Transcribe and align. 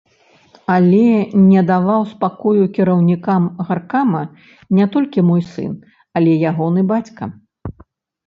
Але 0.75 1.07
не 1.49 1.61
даваў 1.71 2.01
спакою 2.13 2.63
кіраўнікам 2.77 3.41
гаркама 3.67 4.21
не 4.77 4.85
толькі 4.95 5.25
мой 5.29 5.41
сын, 5.51 5.73
але 6.21 6.31
ягоны 6.53 6.81
бацька. 6.93 7.23